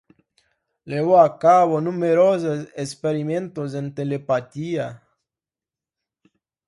[0.83, 5.03] Llevó a cabo numerosos experimentos en telepatía.